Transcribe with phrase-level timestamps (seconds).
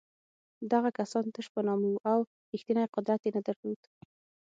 [0.71, 2.19] دغه کسان تش په نامه وو او
[2.53, 3.81] رښتینی قدرت یې نه درلود.